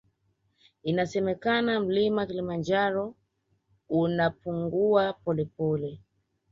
[0.83, 3.15] Inasemekana mlima kilimanjaro
[3.89, 5.99] unapungua polepole